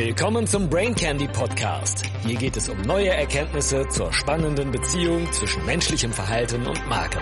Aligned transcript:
Willkommen 0.00 0.46
zum 0.46 0.70
Brain 0.70 0.94
Candy 0.94 1.26
Podcast. 1.26 2.04
Hier 2.24 2.36
geht 2.36 2.56
es 2.56 2.68
um 2.68 2.80
neue 2.82 3.08
Erkenntnisse 3.08 3.84
zur 3.88 4.12
spannenden 4.12 4.70
Beziehung 4.70 5.32
zwischen 5.32 5.66
menschlichem 5.66 6.12
Verhalten 6.12 6.64
und 6.68 6.86
Marken. 6.86 7.20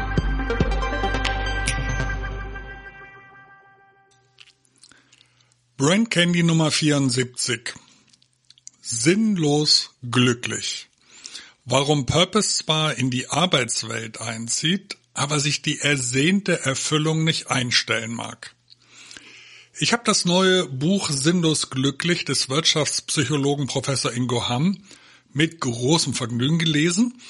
Brain 5.79 6.11
Candy 6.11 6.43
Nummer 6.43 6.71
74. 6.71 7.73
Sinnlos 8.83 9.95
glücklich. 10.11 10.91
Warum 11.65 12.05
Purpose 12.05 12.63
zwar 12.63 12.99
in 12.99 13.09
die 13.11 13.31
Arbeitswelt 13.31 14.21
einzieht, 14.21 14.99
aber 15.15 15.41
sich 15.41 15.63
die 15.63 15.81
ersehnte 15.81 16.67
Erfüllung 16.67 17.25
nicht 17.25 17.51
einstellen 17.51 18.13
mag. 18.13 18.55
Ich 19.79 19.93
habe 19.93 20.05
das 20.07 20.25
neue 20.25 20.67
Buch 20.69 21.11
Sinnlos 21.11 21.69
glücklich 21.69 22.25
des 22.25 22.49
Wirtschaftspsychologen 22.49 23.67
Professor 23.67 24.11
Ingo 24.11 24.49
Hamm 24.49 24.83
mit 25.35 25.61
großem 25.61 26.15
Vergnügen 26.15 26.59
gelesen. 26.59 27.21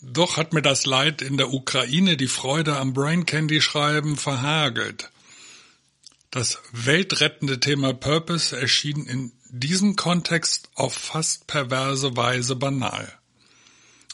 Doch 0.00 0.36
hat 0.36 0.52
mir 0.52 0.62
das 0.62 0.86
Leid 0.86 1.22
in 1.22 1.36
der 1.36 1.52
Ukraine 1.52 2.16
die 2.16 2.28
Freude 2.28 2.76
am 2.76 2.92
Brain 2.92 3.26
Candy 3.26 3.60
Schreiben 3.60 4.16
verhagelt. 4.16 5.10
Das 6.30 6.60
weltrettende 6.70 7.58
Thema 7.58 7.92
Purpose 7.94 8.56
erschien 8.56 9.04
in 9.06 9.32
diesem 9.50 9.96
Kontext 9.96 10.70
auf 10.76 10.94
fast 10.94 11.48
perverse 11.48 12.16
Weise 12.16 12.54
banal. 12.54 13.12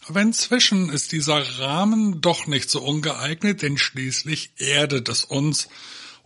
Aber 0.07 0.23
inzwischen 0.23 0.89
ist 0.89 1.13
dieser 1.13 1.59
Rahmen 1.59 2.23
doch 2.23 2.47
nicht 2.47 2.71
so 2.71 2.81
ungeeignet, 2.81 3.61
denn 3.61 3.77
schließlich 3.77 4.53
erdet 4.57 5.11
es 5.11 5.25
uns 5.25 5.69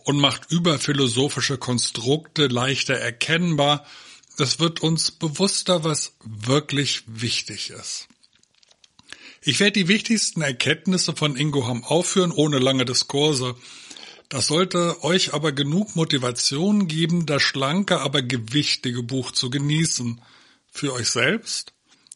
und 0.07 0.19
macht 0.19 0.49
überphilosophische 0.49 1.57
Konstrukte 1.57 2.47
leichter 2.47 2.93
erkennbar. 2.93 3.85
Es 4.37 4.57
wird 4.57 4.79
uns 4.79 5.11
bewusster, 5.11 5.83
was 5.83 6.15
wirklich 6.23 7.03
wichtig 7.07 7.71
ist. 7.71 8.07
Ich 9.41 9.59
werde 9.59 9.73
die 9.73 9.89
wichtigsten 9.89 10.41
Erkenntnisse 10.41 11.13
von 11.13 11.35
Ingo 11.35 11.67
Hamm 11.67 11.83
aufführen, 11.83 12.31
ohne 12.31 12.57
lange 12.57 12.85
Diskurse. 12.85 13.57
Das 14.29 14.47
sollte 14.47 15.03
euch 15.03 15.33
aber 15.33 15.51
genug 15.51 15.97
Motivation 15.97 16.87
geben, 16.87 17.25
das 17.25 17.41
schlanke, 17.43 17.99
aber 17.99 18.21
gewichtige 18.21 19.03
Buch 19.03 19.33
zu 19.33 19.49
genießen. 19.49 20.21
Für 20.71 20.93
euch 20.93 21.09
selbst 21.09 21.73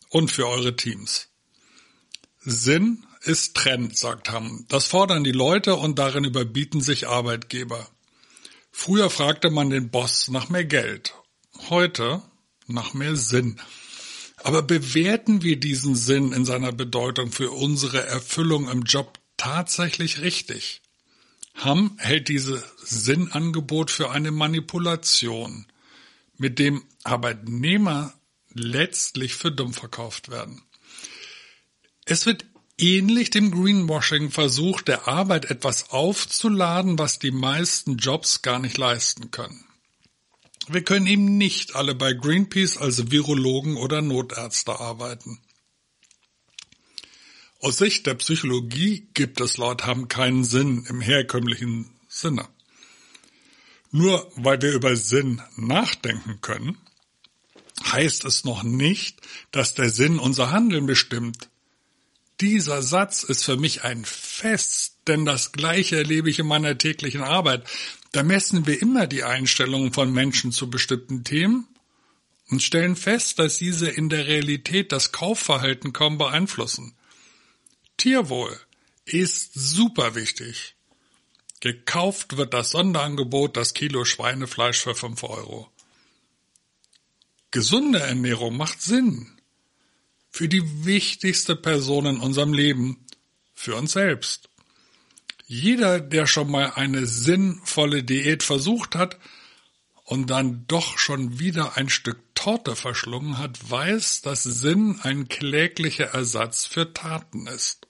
und 0.07 0.31
für 0.31 0.47
eure 0.47 0.77
Teams. 0.77 1.27
Sinn 2.39 3.05
ist 3.23 3.55
Trend, 3.55 3.97
sagt 3.97 4.29
Hamm. 4.31 4.65
Das 4.67 4.87
fordern 4.87 5.23
die 5.23 5.31
Leute 5.31 5.75
und 5.75 5.99
darin 5.99 6.23
überbieten 6.23 6.81
sich 6.81 7.07
Arbeitgeber. 7.07 7.87
Früher 8.71 9.09
fragte 9.09 9.49
man 9.49 9.69
den 9.69 9.89
Boss 9.89 10.27
nach 10.29 10.49
mehr 10.49 10.65
Geld, 10.65 11.13
heute 11.69 12.21
nach 12.67 12.93
mehr 12.93 13.15
Sinn. 13.15 13.59
Aber 14.43 14.63
bewerten 14.63 15.43
wir 15.43 15.59
diesen 15.59 15.95
Sinn 15.95 16.31
in 16.31 16.45
seiner 16.45 16.71
Bedeutung 16.71 17.31
für 17.31 17.51
unsere 17.51 18.03
Erfüllung 18.03 18.69
im 18.69 18.83
Job 18.83 19.19
tatsächlich 19.37 20.21
richtig? 20.21 20.81
Hamm 21.53 21.95
hält 21.97 22.27
dieses 22.27 22.63
Sinnangebot 22.77 23.91
für 23.91 24.09
eine 24.09 24.31
Manipulation, 24.31 25.67
mit 26.37 26.57
dem 26.57 26.83
Arbeitnehmer 27.03 28.13
letztlich 28.53 29.35
für 29.35 29.51
dumm 29.51 29.73
verkauft 29.73 30.29
werden. 30.29 30.63
Es 32.05 32.25
wird 32.25 32.45
ähnlich 32.81 33.29
dem 33.29 33.51
Greenwashing 33.51 34.31
versucht, 34.31 34.87
der 34.87 35.07
Arbeit 35.07 35.45
etwas 35.45 35.91
aufzuladen, 35.91 36.97
was 36.97 37.19
die 37.19 37.31
meisten 37.31 37.97
Jobs 37.97 38.41
gar 38.41 38.59
nicht 38.59 38.77
leisten 38.77 39.31
können. 39.31 39.63
Wir 40.67 40.83
können 40.83 41.07
eben 41.07 41.37
nicht 41.37 41.75
alle 41.75 41.95
bei 41.95 42.13
Greenpeace 42.13 42.77
als 42.77 43.11
Virologen 43.11 43.77
oder 43.77 44.01
Notärzte 44.01 44.79
arbeiten. 44.79 45.39
Aus 47.59 47.77
Sicht 47.77 48.07
der 48.07 48.15
Psychologie 48.15 49.07
gibt 49.13 49.39
es 49.39 49.57
laut 49.57 49.85
Hamm 49.85 50.07
keinen 50.07 50.43
Sinn 50.43 50.85
im 50.89 50.99
herkömmlichen 50.99 51.91
Sinne. 52.07 52.47
Nur 53.91 54.31
weil 54.35 54.61
wir 54.61 54.71
über 54.71 54.95
Sinn 54.95 55.41
nachdenken 55.57 56.41
können, 56.41 56.77
heißt 57.91 58.25
es 58.25 58.45
noch 58.45 58.63
nicht, 58.63 59.19
dass 59.51 59.75
der 59.75 59.89
Sinn 59.89 60.17
unser 60.17 60.51
Handeln 60.51 60.87
bestimmt. 60.87 61.50
Dieser 62.41 62.81
Satz 62.81 63.21
ist 63.21 63.43
für 63.43 63.55
mich 63.55 63.83
ein 63.83 64.03
Fest, 64.03 64.97
denn 65.05 65.25
das 65.25 65.51
Gleiche 65.51 65.97
erlebe 65.97 66.27
ich 66.27 66.39
in 66.39 66.47
meiner 66.47 66.75
täglichen 66.75 67.21
Arbeit. 67.21 67.69
Da 68.13 68.23
messen 68.23 68.65
wir 68.65 68.81
immer 68.81 69.05
die 69.05 69.23
Einstellungen 69.23 69.93
von 69.93 70.11
Menschen 70.11 70.51
zu 70.51 70.67
bestimmten 70.67 71.23
Themen 71.23 71.67
und 72.49 72.63
stellen 72.63 72.95
fest, 72.95 73.37
dass 73.37 73.59
diese 73.59 73.89
in 73.89 74.09
der 74.09 74.25
Realität 74.25 74.91
das 74.91 75.11
Kaufverhalten 75.11 75.93
kaum 75.93 76.17
beeinflussen. 76.17 76.95
Tierwohl 77.97 78.59
ist 79.05 79.51
super 79.53 80.15
wichtig. 80.15 80.75
Gekauft 81.59 82.37
wird 82.37 82.55
das 82.55 82.71
Sonderangebot, 82.71 83.55
das 83.55 83.75
Kilo 83.75 84.03
Schweinefleisch 84.03 84.79
für 84.79 84.95
fünf 84.95 85.23
Euro. 85.23 85.69
Gesunde 87.51 87.99
Ernährung 87.99 88.57
macht 88.57 88.81
Sinn 88.81 89.40
für 90.31 90.47
die 90.47 90.85
wichtigste 90.85 91.55
Person 91.55 92.05
in 92.05 92.19
unserem 92.19 92.53
Leben, 92.53 93.05
für 93.53 93.75
uns 93.75 93.91
selbst. 93.91 94.49
Jeder, 95.45 95.99
der 95.99 96.25
schon 96.25 96.49
mal 96.49 96.71
eine 96.75 97.05
sinnvolle 97.05 98.03
Diät 98.03 98.41
versucht 98.41 98.95
hat 98.95 99.19
und 100.05 100.29
dann 100.29 100.65
doch 100.67 100.97
schon 100.97 101.39
wieder 101.39 101.77
ein 101.77 101.89
Stück 101.89 102.19
Torte 102.35 102.75
verschlungen 102.75 103.37
hat, 103.37 103.69
weiß, 103.69 104.21
dass 104.21 104.43
Sinn 104.43 104.99
ein 105.03 105.27
kläglicher 105.27 106.05
Ersatz 106.05 106.65
für 106.65 106.93
Taten 106.93 107.47
ist. 107.47 107.87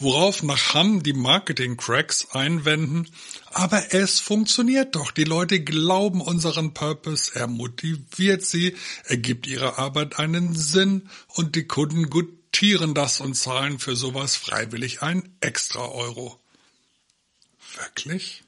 Worauf 0.00 0.44
nach 0.44 0.74
Hamm 0.74 1.02
die 1.02 1.12
Marketing-Cracks 1.12 2.28
einwenden, 2.30 3.08
aber 3.50 3.92
es 3.94 4.20
funktioniert 4.20 4.94
doch. 4.94 5.10
Die 5.10 5.24
Leute 5.24 5.60
glauben 5.60 6.20
unseren 6.20 6.72
Purpose, 6.72 7.32
er 7.34 7.48
motiviert 7.48 8.44
sie, 8.44 8.76
er 9.04 9.16
gibt 9.16 9.48
ihrer 9.48 9.78
Arbeit 9.78 10.20
einen 10.20 10.54
Sinn 10.54 11.08
und 11.26 11.56
die 11.56 11.66
Kunden 11.66 12.10
gutieren 12.10 12.94
das 12.94 13.20
und 13.20 13.34
zahlen 13.34 13.80
für 13.80 13.96
sowas 13.96 14.36
freiwillig 14.36 15.02
ein 15.02 15.34
extra 15.40 15.86
Euro. 15.88 16.38
Wirklich? 17.76 18.44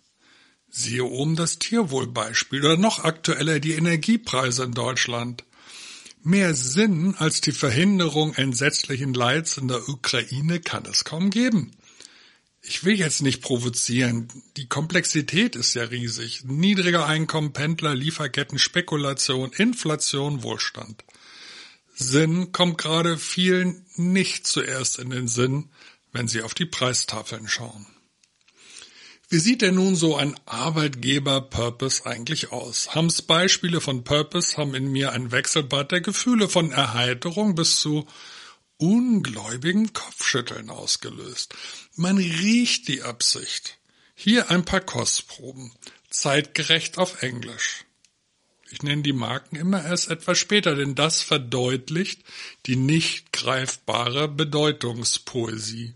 Siehe 0.69 1.05
oben 1.05 1.35
das 1.35 1.59
Tierwohlbeispiel 1.59 2.61
oder 2.61 2.77
noch 2.77 3.03
aktueller 3.03 3.59
die 3.59 3.73
Energiepreise 3.73 4.63
in 4.63 4.73
Deutschland. 4.73 5.45
Mehr 6.23 6.55
Sinn 6.55 7.15
als 7.17 7.41
die 7.41 7.53
Verhinderung 7.53 8.35
entsetzlichen 8.35 9.15
Leids 9.15 9.57
in 9.57 9.69
der 9.69 9.89
Ukraine 9.89 10.61
kann 10.61 10.85
es 10.85 11.05
kaum 11.05 11.31
geben. 11.31 11.73
Ich 12.61 12.85
will 12.85 12.95
jetzt 12.95 13.23
nicht 13.23 13.41
provozieren. 13.41 14.29
Die 14.59 14.69
Komplexität 14.69 15.57
ist 15.57 15.73
ja 15.73 15.85
riesig. 15.85 16.45
Niedriger 16.45 17.07
Einkommen, 17.07 17.55
Pendler, 17.55 17.95
Lieferketten, 17.95 18.59
Spekulation, 18.59 19.51
Inflation, 19.53 20.43
Wohlstand. 20.43 21.05
Sinn 21.95 22.53
kommt 22.53 22.77
gerade 22.77 23.17
vielen 23.17 23.87
nicht 23.97 24.47
zuerst 24.47 24.99
in 24.99 25.09
den 25.09 25.27
Sinn, 25.27 25.71
wenn 26.13 26.29
sie 26.29 26.43
auf 26.43 26.53
die 26.53 26.67
Preistafeln 26.67 27.49
schauen. 27.49 27.87
Wie 29.33 29.39
sieht 29.39 29.63
denn 29.63 29.77
nun 29.77 29.95
so 29.95 30.17
ein 30.17 30.35
Arbeitgeber-Purpose 30.47 32.05
eigentlich 32.05 32.51
aus? 32.51 32.97
Hams 32.97 33.23
Beispiele 33.23 33.81
von 33.81 34.03
Purpose 34.03 34.57
haben 34.57 34.75
in 34.75 34.91
mir 34.91 35.13
ein 35.13 35.31
Wechselbad 35.31 35.93
der 35.93 36.01
Gefühle 36.01 36.49
von 36.49 36.73
Erheiterung 36.73 37.55
bis 37.55 37.79
zu 37.79 38.09
ungläubigen 38.77 39.93
Kopfschütteln 39.93 40.69
ausgelöst. 40.69 41.55
Man 41.95 42.19
riecht 42.19 42.89
die 42.89 43.03
Absicht. 43.03 43.79
Hier 44.17 44.51
ein 44.51 44.65
paar 44.65 44.81
Kostproben, 44.81 45.73
zeitgerecht 46.11 46.99
auf 46.99 47.23
Englisch. 47.23 47.85
Ich 48.73 48.83
nenne 48.83 49.03
die 49.03 49.13
Marken 49.13 49.55
immer 49.55 49.85
erst 49.85 50.11
etwas 50.11 50.39
später, 50.39 50.75
denn 50.75 50.97
das 50.97 51.23
verdeutlicht 51.23 52.25
die 52.67 52.77
nicht 52.77 53.33
greifbare 53.33 54.27
Bedeutungspoesie. 54.27 55.95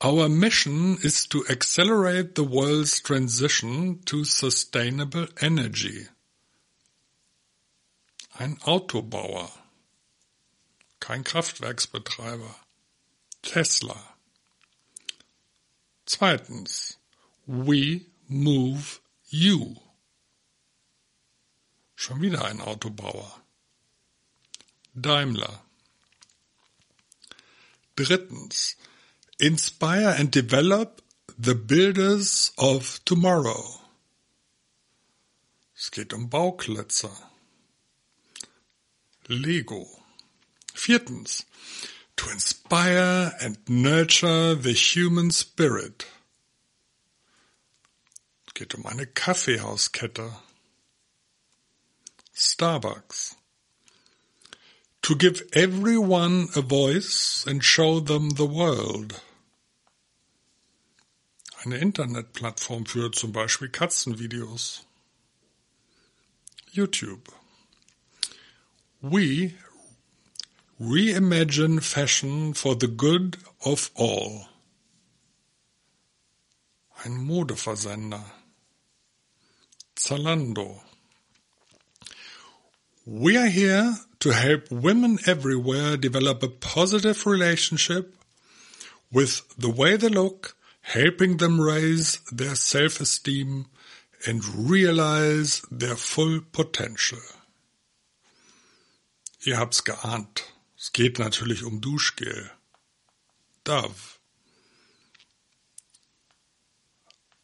Our 0.00 0.28
mission 0.28 0.98
is 1.02 1.26
to 1.26 1.44
accelerate 1.48 2.36
the 2.36 2.44
world's 2.44 3.00
transition 3.00 4.00
to 4.04 4.24
sustainable 4.24 5.26
energy. 5.40 6.06
Ein 8.38 8.58
Autobauer, 8.62 9.50
kein 11.00 11.24
Kraftwerksbetreiber. 11.24 12.54
Tesla. 13.42 13.96
Zweitens, 16.06 16.98
we 17.46 18.06
move 18.28 19.00
you. 19.30 19.76
Schon 21.96 22.20
wieder 22.20 22.44
ein 22.44 22.60
Autobauer. 22.60 23.42
Daimler. 24.94 25.64
Drittens, 27.96 28.76
Inspire 29.40 30.16
and 30.18 30.32
develop 30.32 31.00
the 31.38 31.54
builders 31.54 32.50
of 32.58 33.00
tomorrow. 33.04 33.78
Es 35.76 35.92
geht 35.92 36.12
um 36.12 36.28
Bauklötze. 36.28 37.08
Lego. 39.28 39.86
Viertens. 40.74 41.46
To 42.16 42.30
inspire 42.30 43.32
and 43.40 43.58
nurture 43.68 44.56
the 44.56 44.72
human 44.72 45.30
spirit. 45.30 46.04
Es 48.48 48.54
geht 48.54 48.74
um 48.74 48.86
eine 48.86 49.06
Kaffeehauskette. 49.06 50.32
Starbucks. 52.34 53.36
To 55.02 55.14
give 55.14 55.42
everyone 55.52 56.48
a 56.56 56.60
voice 56.60 57.44
and 57.46 57.62
show 57.62 58.00
them 58.00 58.30
the 58.30 58.46
world. 58.46 59.20
Eine 61.68 61.80
Internetplattform 61.80 62.86
für 62.86 63.12
zum 63.12 63.32
Beispiel 63.32 63.68
Katzenvideos. 63.68 64.86
YouTube. 66.72 67.30
We 69.02 69.52
reimagine 70.80 71.82
fashion 71.82 72.54
for 72.54 72.74
the 72.74 72.88
good 72.88 73.36
of 73.60 73.90
all. 73.96 74.48
Ein 77.04 77.18
Modeversender. 77.26 78.24
Zalando. 79.94 80.80
We 83.04 83.36
are 83.36 83.50
here 83.50 83.98
to 84.20 84.30
help 84.30 84.70
women 84.70 85.18
everywhere 85.26 85.98
develop 85.98 86.42
a 86.42 86.48
positive 86.48 87.26
relationship 87.26 88.14
with 89.12 89.42
the 89.58 89.68
way 89.68 89.98
they 89.98 90.08
look, 90.08 90.56
helping 90.88 91.36
them 91.36 91.60
raise 91.60 92.18
their 92.32 92.54
self-esteem 92.54 93.66
and 94.26 94.42
realize 94.70 95.60
their 95.70 95.96
full 95.96 96.40
potential. 96.50 97.20
Ihr 99.44 99.58
habt's 99.58 99.84
geahnt. 99.84 100.44
Es 100.78 100.92
geht 100.92 101.18
natürlich 101.18 101.62
um 101.62 101.82
Duschgel. 101.82 102.50
Dove. 103.64 104.18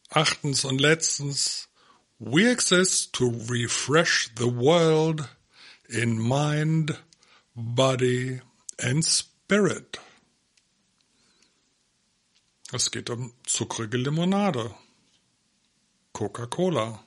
Achtens 0.08 0.64
und 0.64 0.80
letztens. 0.80 1.68
We 2.18 2.50
exist 2.50 3.12
to 3.12 3.28
refresh 3.28 4.30
the 4.36 4.48
world 4.48 5.28
in 5.90 6.18
mind, 6.18 6.96
body 7.54 8.40
and 8.78 9.04
spirit. 9.04 9.98
Es 12.74 12.90
geht 12.90 13.08
um 13.08 13.32
zuckrige 13.46 13.96
Limonade. 13.96 14.74
Coca-Cola. 16.12 17.04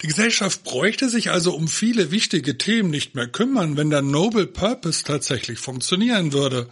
Die 0.00 0.06
Gesellschaft 0.06 0.62
bräuchte 0.62 1.08
sich 1.08 1.30
also 1.32 1.56
um 1.56 1.66
viele 1.66 2.12
wichtige 2.12 2.56
Themen 2.56 2.88
nicht 2.88 3.16
mehr 3.16 3.26
kümmern, 3.26 3.76
wenn 3.76 3.90
der 3.90 4.02
Noble 4.02 4.46
Purpose 4.46 5.02
tatsächlich 5.02 5.58
funktionieren 5.58 6.32
würde. 6.32 6.70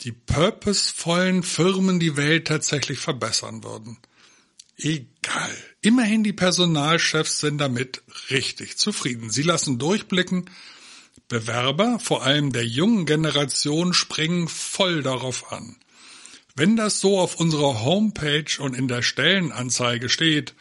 Die 0.00 0.10
purposevollen 0.10 1.44
Firmen 1.44 2.00
die 2.00 2.16
Welt 2.16 2.48
tatsächlich 2.48 2.98
verbessern 2.98 3.62
würden. 3.62 3.98
Egal. 4.76 5.56
Immerhin 5.80 6.24
die 6.24 6.32
Personalchefs 6.32 7.38
sind 7.38 7.58
damit 7.58 8.02
richtig 8.30 8.78
zufrieden. 8.78 9.30
Sie 9.30 9.42
lassen 9.42 9.78
durchblicken, 9.78 10.50
Bewerber, 11.28 12.00
vor 12.00 12.24
allem 12.24 12.52
der 12.52 12.66
jungen 12.66 13.06
Generation, 13.06 13.94
springen 13.94 14.48
voll 14.48 15.04
darauf 15.04 15.52
an. 15.52 15.76
Wenn 16.56 16.76
das 16.76 17.00
so 17.00 17.18
auf 17.18 17.40
unserer 17.40 17.82
Homepage 17.82 18.60
und 18.60 18.74
in 18.74 18.86
der 18.86 19.02
Stellenanzeige 19.02 20.08
steht, 20.08 20.54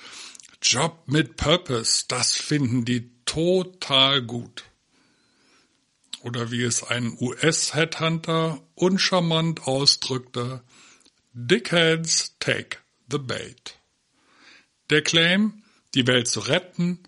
Job 0.62 1.04
mit 1.06 1.38
Purpose, 1.38 2.06
das 2.07 2.36
finden 2.36 2.84
die 2.84 3.12
total 3.25 4.24
gut. 4.24 4.63
Oder 6.22 6.51
wie 6.51 6.63
es 6.63 6.84
ein 6.84 7.16
US-Headhunter 7.19 8.62
uncharmant 8.75 9.68
ausdrückte, 9.68 10.63
Dickheads 11.34 12.38
take 12.39 12.78
the 13.12 13.18
bait. 13.19 13.78
Der 14.89 15.01
Claim, 15.01 15.63
die 15.94 16.07
Welt 16.07 16.28
zu 16.28 16.39
retten, 16.39 17.00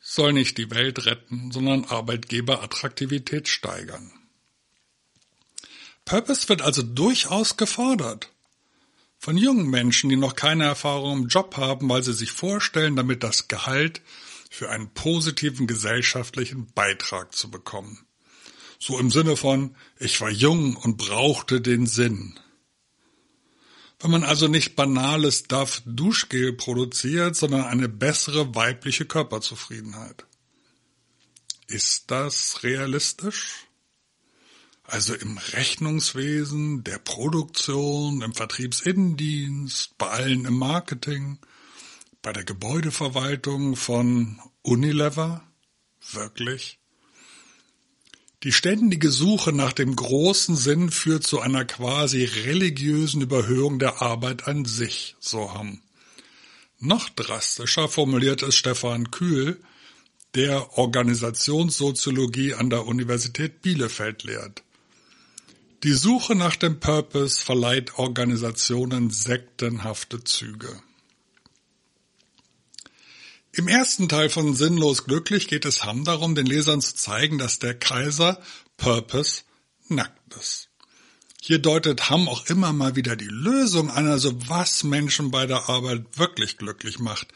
soll 0.00 0.32
nicht 0.32 0.58
die 0.58 0.70
Welt 0.70 1.06
retten, 1.06 1.52
sondern 1.52 1.84
Arbeitgeberattraktivität 1.84 3.46
steigern. 3.46 4.10
Purpose 6.12 6.46
wird 6.50 6.60
also 6.60 6.82
durchaus 6.82 7.56
gefordert. 7.56 8.28
Von 9.16 9.38
jungen 9.38 9.70
Menschen, 9.70 10.10
die 10.10 10.16
noch 10.16 10.36
keine 10.36 10.64
Erfahrung 10.64 11.22
im 11.22 11.28
Job 11.28 11.56
haben, 11.56 11.88
weil 11.88 12.02
sie 12.02 12.12
sich 12.12 12.32
vorstellen, 12.32 12.96
damit 12.96 13.22
das 13.22 13.48
Gehalt 13.48 14.02
für 14.50 14.68
einen 14.68 14.92
positiven 14.92 15.66
gesellschaftlichen 15.66 16.70
Beitrag 16.74 17.34
zu 17.34 17.50
bekommen. 17.50 18.04
So 18.78 18.98
im 18.98 19.10
Sinne 19.10 19.38
von, 19.38 19.74
ich 19.98 20.20
war 20.20 20.28
jung 20.28 20.76
und 20.76 20.98
brauchte 20.98 21.62
den 21.62 21.86
Sinn. 21.86 22.38
Wenn 23.98 24.10
man 24.10 24.22
also 24.22 24.48
nicht 24.48 24.76
banales 24.76 25.44
Duff 25.44 25.80
Duschgel 25.86 26.52
produziert, 26.52 27.36
sondern 27.36 27.64
eine 27.64 27.88
bessere 27.88 28.54
weibliche 28.54 29.06
Körperzufriedenheit. 29.06 30.26
Ist 31.68 32.10
das 32.10 32.62
realistisch? 32.64 33.66
Also 34.92 35.14
im 35.14 35.38
Rechnungswesen, 35.38 36.84
der 36.84 36.98
Produktion, 36.98 38.20
im 38.20 38.34
Vertriebsinnendienst, 38.34 39.96
bei 39.96 40.08
allen 40.08 40.44
im 40.44 40.58
Marketing, 40.58 41.38
bei 42.20 42.34
der 42.34 42.44
Gebäudeverwaltung 42.44 43.74
von 43.74 44.38
Unilever? 44.60 45.42
Wirklich? 46.10 46.78
Die 48.42 48.52
ständige 48.52 49.10
Suche 49.10 49.54
nach 49.54 49.72
dem 49.72 49.96
großen 49.96 50.56
Sinn 50.56 50.90
führt 50.90 51.24
zu 51.24 51.40
einer 51.40 51.64
quasi 51.64 52.24
religiösen 52.24 53.22
Überhöhung 53.22 53.78
der 53.78 54.02
Arbeit 54.02 54.46
an 54.46 54.66
sich, 54.66 55.16
so 55.20 55.54
Hamm. 55.54 55.80
Noch 56.80 57.08
drastischer 57.08 57.88
formuliert 57.88 58.42
es 58.42 58.56
Stefan 58.56 59.10
Kühl, 59.10 59.58
der 60.34 60.76
Organisationssoziologie 60.76 62.52
an 62.52 62.68
der 62.68 62.86
Universität 62.86 63.62
Bielefeld 63.62 64.24
lehrt. 64.24 64.62
Die 65.82 65.94
Suche 65.94 66.36
nach 66.36 66.54
dem 66.54 66.78
Purpose 66.78 67.42
verleiht 67.42 67.98
Organisationen 67.98 69.10
sektenhafte 69.10 70.22
Züge. 70.22 70.80
Im 73.50 73.66
ersten 73.66 74.08
Teil 74.08 74.30
von 74.30 74.54
Sinnlos 74.54 75.04
glücklich 75.04 75.48
geht 75.48 75.64
es 75.64 75.84
Hamm 75.84 76.04
darum, 76.04 76.36
den 76.36 76.46
Lesern 76.46 76.80
zu 76.80 76.94
zeigen, 76.94 77.36
dass 77.36 77.58
der 77.58 77.74
Kaiser 77.74 78.40
Purpose 78.76 79.42
nackt 79.88 80.34
ist. 80.36 80.68
Hier 81.40 81.58
deutet 81.58 82.08
Hamm 82.08 82.28
auch 82.28 82.46
immer 82.46 82.72
mal 82.72 82.94
wieder 82.94 83.16
die 83.16 83.24
Lösung 83.24 83.90
an, 83.90 84.06
also 84.06 84.32
was 84.48 84.84
Menschen 84.84 85.32
bei 85.32 85.46
der 85.46 85.68
Arbeit 85.68 86.16
wirklich 86.16 86.58
glücklich 86.58 87.00
macht. 87.00 87.26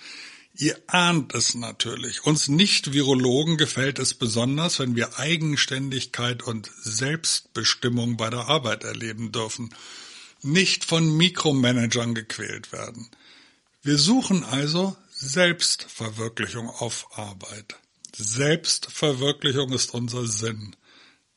Ihr 0.59 0.81
ahnt 0.87 1.35
es 1.35 1.55
natürlich. 1.55 2.25
Uns 2.25 2.49
Nicht-Virologen 2.49 3.59
gefällt 3.59 3.99
es 3.99 4.15
besonders, 4.15 4.79
wenn 4.79 4.97
wir 4.97 5.19
Eigenständigkeit 5.19 6.43
und 6.43 6.71
Selbstbestimmung 6.81 8.17
bei 8.17 8.31
der 8.31 8.49
Arbeit 8.49 8.83
erleben 8.83 9.33
dürfen, 9.33 9.75
nicht 10.41 10.85
von 10.85 11.15
Mikromanagern 11.15 12.15
gequält 12.15 12.73
werden. 12.73 13.11
Wir 13.83 13.99
suchen 13.99 14.45
also 14.45 14.97
Selbstverwirklichung 15.11 16.71
auf 16.71 17.19
Arbeit. 17.19 17.77
Selbstverwirklichung 18.17 19.73
ist 19.73 19.93
unser 19.93 20.27
Sinn. 20.27 20.75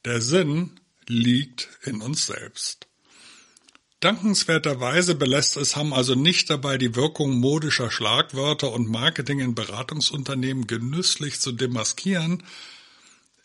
Der 0.05 0.21
Sinn 0.21 0.79
liegt 1.07 1.67
in 1.83 2.01
uns 2.01 2.25
selbst. 2.25 2.88
Dankenswerterweise 3.99 5.13
belässt 5.15 5.57
es 5.57 5.75
Hamm 5.75 5.91
also 5.91 6.15
nicht 6.15 6.49
dabei, 6.49 6.77
die 6.77 6.95
Wirkung 6.95 7.37
modischer 7.39 7.91
Schlagwörter 7.91 8.71
und 8.71 8.87
Marketing 8.87 9.39
in 9.39 9.55
Beratungsunternehmen 9.55 10.67
genüsslich 10.67 11.41
zu 11.41 11.51
demaskieren. 11.51 12.43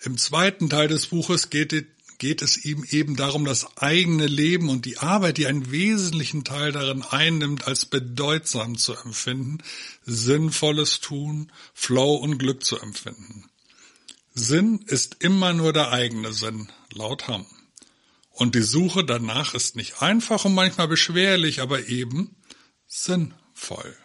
Im 0.02 0.16
zweiten 0.16 0.70
Teil 0.70 0.86
des 0.86 1.08
Buches 1.08 1.50
geht, 1.50 1.86
geht 2.18 2.40
es 2.40 2.64
ihm 2.64 2.84
eben 2.88 3.16
darum, 3.16 3.44
das 3.44 3.78
eigene 3.78 4.28
Leben 4.28 4.68
und 4.68 4.84
die 4.84 4.98
Arbeit, 4.98 5.38
die 5.38 5.46
einen 5.46 5.72
wesentlichen 5.72 6.44
Teil 6.44 6.70
darin 6.70 7.02
einnimmt, 7.02 7.66
als 7.66 7.84
bedeutsam 7.84 8.78
zu 8.78 8.94
empfinden, 8.94 9.58
sinnvolles 10.04 11.00
Tun, 11.00 11.50
Flow 11.72 12.14
und 12.14 12.38
Glück 12.38 12.64
zu 12.64 12.78
empfinden. 12.78 13.50
Sinn 14.34 14.84
ist 14.86 15.16
immer 15.18 15.52
nur 15.52 15.72
der 15.72 15.90
eigene 15.90 16.32
Sinn, 16.32 16.68
laut 16.92 17.26
Hamm. 17.26 17.46
Und 18.34 18.56
die 18.56 18.62
Suche 18.62 19.04
danach 19.04 19.54
ist 19.54 19.76
nicht 19.76 20.02
einfach 20.02 20.44
und 20.44 20.54
manchmal 20.54 20.88
beschwerlich, 20.88 21.60
aber 21.60 21.86
eben 21.86 22.34
sinnvoll. 22.88 23.96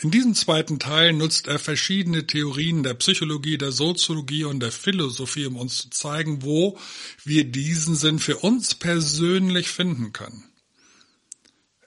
In 0.00 0.12
diesem 0.12 0.34
zweiten 0.34 0.78
Teil 0.78 1.12
nutzt 1.12 1.48
er 1.48 1.58
verschiedene 1.58 2.28
Theorien 2.28 2.84
der 2.84 2.94
Psychologie, 2.94 3.58
der 3.58 3.72
Soziologie 3.72 4.44
und 4.44 4.60
der 4.60 4.70
Philosophie, 4.70 5.46
um 5.46 5.56
uns 5.56 5.78
zu 5.78 5.90
zeigen, 5.90 6.44
wo 6.44 6.78
wir 7.24 7.44
diesen 7.44 7.96
Sinn 7.96 8.20
für 8.20 8.38
uns 8.38 8.76
persönlich 8.76 9.68
finden 9.68 10.12
können. 10.12 10.44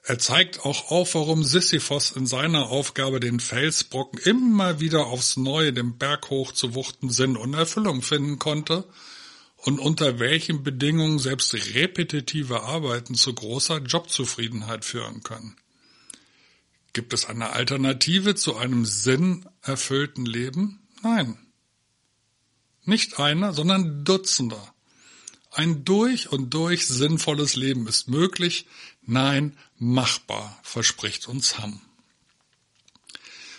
Er 0.02 0.18
zeigt 0.18 0.66
auch 0.66 0.90
auf, 0.90 1.14
warum 1.14 1.44
Sisyphos 1.44 2.10
in 2.10 2.26
seiner 2.26 2.68
Aufgabe, 2.68 3.20
den 3.20 3.40
Felsbrocken 3.40 4.18
immer 4.20 4.80
wieder 4.80 5.06
aufs 5.06 5.38
Neue 5.38 5.72
den 5.72 5.96
Berg 5.96 6.28
hoch 6.28 6.52
zu 6.52 6.74
wuchten, 6.74 7.08
Sinn 7.08 7.36
und 7.36 7.54
Erfüllung 7.54 8.02
finden 8.02 8.38
konnte 8.38 8.84
und 9.66 9.80
unter 9.80 10.20
welchen 10.20 10.62
Bedingungen 10.62 11.18
selbst 11.18 11.52
repetitive 11.74 12.62
Arbeiten 12.62 13.16
zu 13.16 13.34
großer 13.34 13.78
Jobzufriedenheit 13.78 14.84
führen 14.84 15.24
können. 15.24 15.56
Gibt 16.92 17.12
es 17.12 17.24
eine 17.24 17.50
Alternative 17.50 18.36
zu 18.36 18.56
einem 18.56 18.86
sinnerfüllten 18.86 20.24
Leben? 20.24 20.78
Nein. 21.02 21.36
Nicht 22.84 23.18
einer, 23.18 23.52
sondern 23.52 24.04
Dutzender. 24.04 24.72
Ein 25.50 25.84
durch 25.84 26.30
und 26.30 26.54
durch 26.54 26.86
sinnvolles 26.86 27.56
Leben 27.56 27.88
ist 27.88 28.08
möglich, 28.08 28.66
nein, 29.02 29.58
machbar, 29.78 30.60
verspricht 30.62 31.26
uns 31.26 31.58
Hamm. 31.58 31.80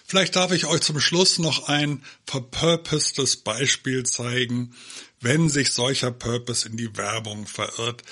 Vielleicht 0.07 0.37
darf 0.37 0.53
ich 0.53 0.65
euch 0.65 0.81
zum 0.81 1.01
Schluss 1.01 1.37
noch 1.37 1.67
ein 1.67 2.01
verpurpostes 2.25 3.35
Beispiel 3.35 4.05
zeigen, 4.05 4.73
wenn 5.19 5.49
sich 5.49 5.71
solcher 5.71 6.11
Purpose 6.11 6.67
in 6.67 6.77
die 6.77 6.95
Werbung 6.95 7.45
verirrt, 7.45 8.03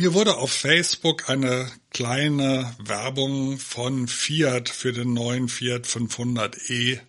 mir 0.00 0.14
wurde 0.14 0.36
auf 0.36 0.52
Facebook 0.52 1.28
eine 1.28 1.68
kleine 1.90 2.72
Werbung 2.78 3.58
von 3.58 4.06
Fiat 4.06 4.68
für 4.68 4.92
den 4.92 5.12
neuen 5.12 5.48
Fiat 5.48 5.88
500e 5.88 7.00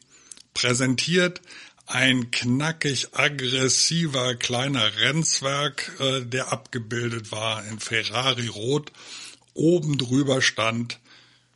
präsentiert. 0.56 1.40
Ein 1.86 2.32
knackig 2.32 3.10
aggressiver 3.14 4.34
kleiner 4.34 4.98
Rennzwerg, 5.02 5.92
äh, 6.00 6.22
der 6.26 6.52
abgebildet 6.52 7.32
war 7.32 7.64
in 7.68 7.80
Ferrari 7.80 8.48
Rot. 8.48 8.92
Oben 9.54 10.00
drüber 10.00 10.42
stand 10.42 11.00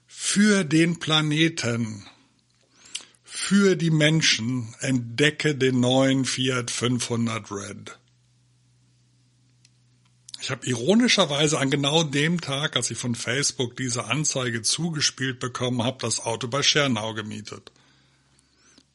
für 0.05 0.63
den 0.63 0.99
Planeten, 0.99 2.07
für 3.35 3.75
die 3.75 3.89
Menschen 3.89 4.75
entdecke 4.79 5.55
den 5.55 5.79
neuen 5.79 6.23
Fiat 6.23 6.69
500 6.69 7.51
Red. 7.51 7.97
Ich 10.39 10.51
habe 10.51 10.67
ironischerweise 10.67 11.57
an 11.57 11.71
genau 11.71 12.03
dem 12.03 12.41
Tag, 12.41 12.75
als 12.75 12.91
ich 12.91 12.97
von 12.99 13.15
Facebook 13.15 13.75
diese 13.75 14.05
Anzeige 14.05 14.61
zugespielt 14.61 15.39
bekommen 15.39 15.81
habe, 15.81 15.97
das 15.99 16.19
Auto 16.19 16.47
bei 16.47 16.61
Schernau 16.61 17.15
gemietet. 17.15 17.71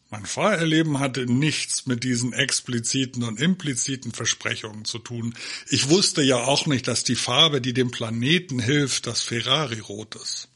Mein 0.09 0.25
Fahrerleben 0.25 1.01
hatte 1.01 1.27
nichts 1.27 1.87
mit 1.87 2.05
diesen 2.05 2.33
expliziten 2.33 3.25
und 3.25 3.41
impliziten 3.41 4.13
Versprechungen 4.13 4.85
zu 4.85 5.01
tun. 5.01 5.35
Ich 5.69 5.89
wusste 5.89 6.23
ja 6.23 6.37
auch 6.37 6.67
nicht, 6.67 6.87
dass 6.87 7.03
die 7.03 7.17
Farbe, 7.17 7.61
die 7.61 7.75
dem 7.75 7.91
Planeten 7.91 8.61
hilft, 8.61 9.09
das 9.09 9.21
Ferrari-Rot 9.21 10.15
ist. 10.15 10.49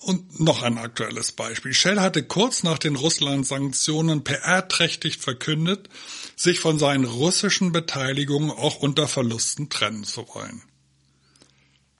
Und 0.00 0.38
noch 0.38 0.62
ein 0.62 0.78
aktuelles 0.78 1.32
Beispiel. 1.32 1.74
Shell 1.74 1.98
hatte 1.98 2.22
kurz 2.22 2.62
nach 2.62 2.78
den 2.78 2.94
Russland-Sanktionen 2.94 4.22
PR-trächtig 4.22 5.18
verkündet, 5.18 5.88
sich 6.36 6.60
von 6.60 6.78
seinen 6.78 7.04
russischen 7.04 7.72
Beteiligungen 7.72 8.50
auch 8.50 8.76
unter 8.76 9.08
Verlusten 9.08 9.70
trennen 9.70 10.04
zu 10.04 10.28
wollen. 10.28 10.62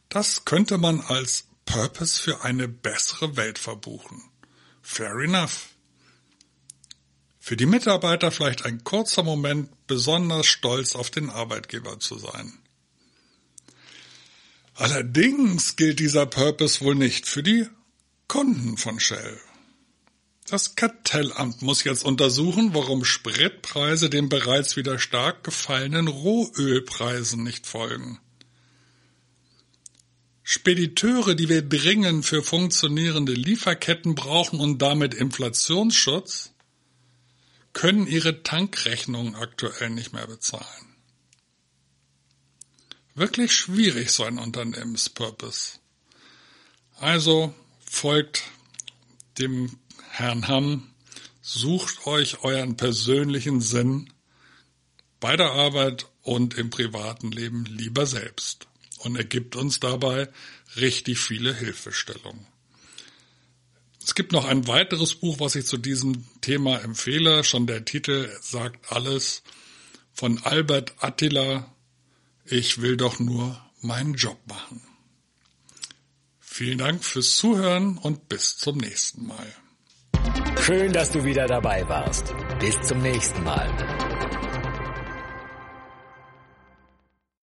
Das 0.09 0.45
könnte 0.45 0.79
man 0.79 1.01
als 1.01 1.45
Purpose 1.67 2.21
für 2.21 2.45
eine 2.45 2.69
bessere 2.69 3.37
Welt 3.37 3.59
verbuchen. 3.59 4.23
Fair 4.81 5.17
enough. 5.19 5.71
Für 7.41 7.57
die 7.57 7.67
Mitarbeiter 7.67 8.31
vielleicht 8.31 8.65
ein 8.65 8.85
kurzer 8.85 9.23
Moment 9.23 9.71
besonders 9.87 10.47
stolz 10.47 10.95
auf 10.95 11.11
den 11.11 11.31
Arbeitgeber 11.31 11.99
zu 11.99 12.19
sein. 12.19 12.59
Allerdings 14.75 15.75
gilt 15.77 15.99
dieser 15.99 16.27
Purpose 16.27 16.81
wohl 16.83 16.95
nicht 16.95 17.27
für 17.27 17.43
die 17.43 17.67
Kunden 18.29 18.77
von 18.77 19.01
Shell. 19.01 19.41
Das 20.47 20.77
Kartellamt 20.77 21.63
muss 21.63 21.85
jetzt 21.85 22.05
untersuchen, 22.05 22.75
warum 22.75 23.05
Spritpreise 23.05 24.09
den 24.09 24.29
bereits 24.29 24.77
wieder 24.77 24.99
stark 24.99 25.45
gefallenen 25.45 26.09
Rohölpreisen 26.09 27.43
nicht 27.43 27.67
folgen. 27.67 28.21
Spediteure, 30.43 31.35
die 31.35 31.49
wir 31.49 31.63
dringend 31.63 32.25
für 32.25 32.43
funktionierende 32.43 33.33
Lieferketten 33.33 34.15
brauchen 34.15 34.61
und 34.61 34.81
damit 34.81 35.13
Inflationsschutz, 35.13 36.53
können 37.75 38.07
ihre 38.07 38.43
Tankrechnungen 38.43 39.35
aktuell 39.35 39.91
nicht 39.91 40.15
mehr 40.15 40.27
bezahlen. 40.27 40.97
Wirklich 43.15 43.53
schwierig 43.53 44.11
so 44.11 44.25
ein 44.25 44.39
Unternehmenspurpose. 44.39 45.79
Also 46.99 47.55
folgt 47.89 48.45
dem 49.39 49.79
Herrn 50.11 50.49
Hamm, 50.49 50.91
sucht 51.43 52.07
euch 52.07 52.43
euren 52.43 52.77
persönlichen 52.77 53.61
Sinn 53.61 54.13
bei 55.21 55.37
der 55.37 55.53
Arbeit 55.53 56.07
und 56.23 56.55
im 56.55 56.71
privaten 56.71 57.31
Leben 57.31 57.65
lieber 57.65 58.07
selbst 58.07 58.69
und 58.99 59.17
er 59.17 59.25
gibt 59.25 59.57
uns 59.57 59.81
dabei 59.81 60.29
richtig 60.77 61.19
viele 61.19 61.55
Hilfestellungen. 61.55 62.47
Es 64.03 64.15
gibt 64.15 64.33
noch 64.33 64.47
ein 64.47 64.67
weiteres 64.67 65.15
Buch, 65.15 65.39
was 65.39 65.55
ich 65.55 65.67
zu 65.67 65.77
diesem 65.77 66.25
Thema 66.41 66.79
empfehle. 66.81 67.45
Schon 67.45 67.67
der 67.67 67.85
Titel 67.85 68.31
sagt 68.41 68.91
alles 68.91 69.43
von 70.15 70.39
Albert 70.45 70.95
Attila. 70.99 71.75
Ich 72.47 72.81
will 72.81 72.97
doch 72.97 73.19
nur 73.19 73.61
meinen 73.83 74.15
Job 74.15 74.39
machen. 74.47 74.88
Vielen 76.59 76.79
Dank 76.79 77.05
fürs 77.05 77.37
Zuhören 77.37 77.99
und 77.99 78.29
bis 78.29 78.59
zum 78.59 78.79
nächsten 78.79 79.29
Mal. 79.29 79.47
Schön, 80.61 80.93
dass 80.93 81.13
du 81.13 81.23
wieder 81.23 81.47
dabei 81.47 81.89
warst. 81.89 82.35
Bis 82.59 82.75
zum 82.81 83.01
nächsten 83.01 83.45
Mal. 83.45 84.08